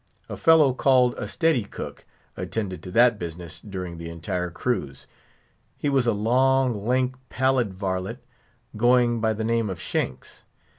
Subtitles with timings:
[0.29, 2.05] A fellow called a steady cook,
[2.35, 5.05] attended to that business during the entire cruise.
[5.77, 8.25] He was a long, lank, pallid varlet,
[8.75, 10.43] going by the name of Shanks.